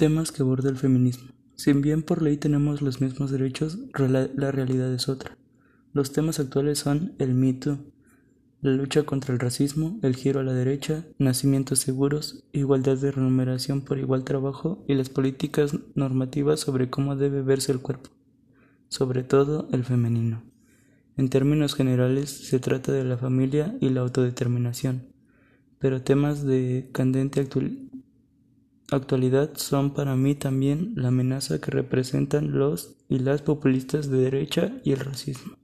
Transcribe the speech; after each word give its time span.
Temas 0.00 0.32
que 0.32 0.40
aborda 0.40 0.70
el 0.70 0.78
feminismo. 0.78 1.28
Si 1.56 1.74
bien 1.74 2.02
por 2.02 2.22
ley 2.22 2.38
tenemos 2.38 2.80
los 2.80 3.02
mismos 3.02 3.30
derechos, 3.30 3.78
la 3.98 4.50
realidad 4.50 4.90
es 4.94 5.10
otra. 5.10 5.36
Los 5.92 6.10
temas 6.10 6.40
actuales 6.40 6.78
son 6.78 7.12
el 7.18 7.34
mito, 7.34 7.76
la 8.62 8.70
lucha 8.70 9.02
contra 9.02 9.34
el 9.34 9.40
racismo, 9.40 10.00
el 10.02 10.16
giro 10.16 10.40
a 10.40 10.42
la 10.42 10.54
derecha, 10.54 11.04
nacimientos 11.18 11.80
seguros, 11.80 12.44
igualdad 12.54 12.96
de 12.96 13.12
remuneración 13.12 13.82
por 13.82 13.98
igual 13.98 14.24
trabajo 14.24 14.82
y 14.88 14.94
las 14.94 15.10
políticas 15.10 15.76
normativas 15.94 16.60
sobre 16.60 16.88
cómo 16.88 17.14
debe 17.14 17.42
verse 17.42 17.70
el 17.70 17.80
cuerpo, 17.80 18.08
sobre 18.88 19.22
todo 19.22 19.68
el 19.70 19.84
femenino. 19.84 20.42
En 21.18 21.28
términos 21.28 21.74
generales 21.74 22.30
se 22.30 22.58
trata 22.58 22.90
de 22.90 23.04
la 23.04 23.18
familia 23.18 23.76
y 23.82 23.90
la 23.90 24.00
autodeterminación, 24.00 25.12
pero 25.78 26.00
temas 26.00 26.42
de 26.42 26.88
candente 26.90 27.40
actualidad 27.40 27.89
son 29.54 29.94
para 29.94 30.16
mí 30.16 30.34
también 30.34 30.92
la 30.96 31.08
amenaza 31.08 31.60
que 31.60 31.70
representan 31.70 32.58
los 32.58 32.96
y 33.08 33.18
las 33.20 33.42
populistas 33.42 34.10
de 34.10 34.18
derecha 34.18 34.72
y 34.84 34.92
el 34.92 35.00
racismo. 35.00 35.59